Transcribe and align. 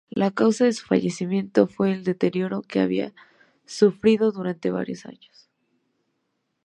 La 0.09 0.31
causa 0.31 0.65
de 0.65 0.73
su 0.73 0.83
fallecimiento 0.87 1.67
fue 1.67 1.91
el 1.91 2.03
deterioro 2.03 2.63
que 2.63 2.79
había 2.79 3.13
sufrido 3.67 4.31
durante 4.31 4.71
varios 4.71 5.05
años. 5.05 5.47